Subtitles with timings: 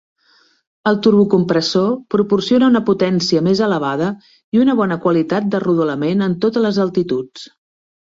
[0.91, 4.11] El turbocompressor proporciona una potència més elevada
[4.59, 7.51] i una bona qualitat de rodolament en totes les altituds.